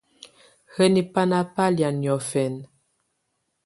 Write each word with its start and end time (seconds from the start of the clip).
Hǝ́ni 0.73 1.01
banà 1.13 1.39
bà 1.53 1.65
lɛ̀á 1.75 1.89
noɔ̀fɛnɛ? 2.01 2.61